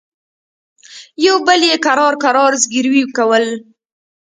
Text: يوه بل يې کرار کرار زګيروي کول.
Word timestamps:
يوه 1.25 1.39
بل 1.47 1.61
يې 1.69 1.75
کرار 1.85 2.13
کرار 2.23 2.51
زګيروي 2.61 3.03
کول. 3.15 3.45